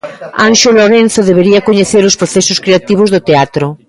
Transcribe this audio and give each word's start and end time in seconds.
Anxo 0.47 0.69
Lorenzo 0.79 1.27
debería 1.29 1.65
coñecer 1.67 2.03
os 2.09 2.17
procesos 2.19 2.57
creativos 2.65 3.07
do 3.13 3.23
teatro. 3.27 3.65